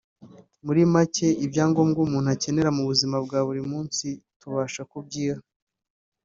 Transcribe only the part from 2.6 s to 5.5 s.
mu buzima bwa buri munsi tubasha kubyiha